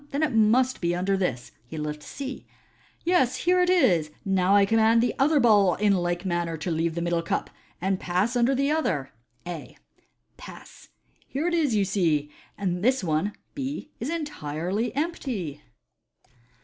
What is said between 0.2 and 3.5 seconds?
it must be under this." He lifts C." Yes,